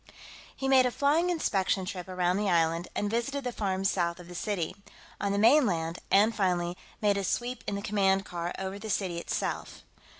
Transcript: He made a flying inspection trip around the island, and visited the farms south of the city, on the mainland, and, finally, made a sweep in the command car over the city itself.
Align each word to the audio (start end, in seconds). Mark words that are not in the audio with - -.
He 0.55 0.67
made 0.67 0.87
a 0.87 0.91
flying 0.91 1.29
inspection 1.29 1.85
trip 1.85 2.07
around 2.07 2.37
the 2.37 2.49
island, 2.49 2.87
and 2.95 3.07
visited 3.07 3.43
the 3.43 3.51
farms 3.51 3.91
south 3.91 4.19
of 4.19 4.27
the 4.27 4.33
city, 4.33 4.75
on 5.19 5.31
the 5.31 5.37
mainland, 5.37 5.99
and, 6.09 6.35
finally, 6.35 6.75
made 7.01 7.17
a 7.17 7.23
sweep 7.23 7.63
in 7.67 7.75
the 7.75 7.83
command 7.83 8.25
car 8.25 8.51
over 8.57 8.79
the 8.79 8.89
city 8.89 9.19
itself. 9.19 9.83